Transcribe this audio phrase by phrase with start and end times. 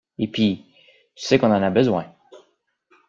[0.17, 0.65] Et pis
[1.13, 2.11] tu sais qu’on en a besoin.